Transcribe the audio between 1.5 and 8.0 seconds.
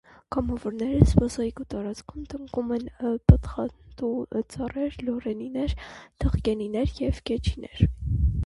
տարածքում տնկում են պտղատու ծառեր, լորենիներ, թխկիներ և կեչիներ։